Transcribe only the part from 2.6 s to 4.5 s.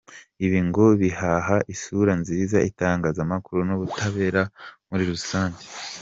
itangazamakuru n’ubutabera